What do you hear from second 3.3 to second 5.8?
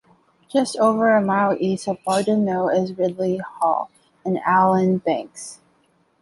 Hall and Allen Banks.